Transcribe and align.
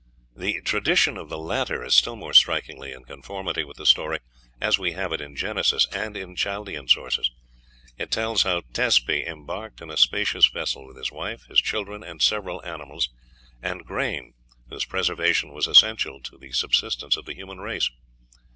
The 0.35 0.61
tradition 0.61 1.15
of 1.15 1.29
the 1.29 1.37
latter 1.37 1.83
is 1.83 1.93
still 1.93 2.15
more 2.15 2.33
strikingly 2.33 2.91
in 2.91 3.03
conformity 3.03 3.63
with 3.63 3.77
the 3.77 3.85
story 3.85 4.17
as 4.59 4.79
we 4.79 4.93
have 4.93 5.11
it 5.11 5.21
in 5.21 5.35
Genesis, 5.35 5.85
and 5.93 6.17
in 6.17 6.35
Chaldean 6.35 6.87
sources. 6.87 7.29
It 7.99 8.09
tells 8.09 8.41
how 8.41 8.61
Tezpi 8.73 9.23
embarked 9.23 9.79
in 9.79 9.91
a 9.91 9.97
spacious 9.97 10.47
vessel 10.47 10.87
with 10.87 10.97
his 10.97 11.11
wife, 11.11 11.45
his 11.45 11.61
children, 11.61 12.01
and 12.01 12.19
several 12.19 12.65
animals, 12.65 13.09
and 13.61 13.85
grain, 13.85 14.33
whose 14.71 14.85
preservation 14.85 15.51
was 15.53 15.67
essential 15.67 16.19
to 16.23 16.35
the 16.35 16.51
subsistence 16.51 17.15
of 17.15 17.25
the 17.25 17.35
human 17.35 17.59
race. 17.59 17.91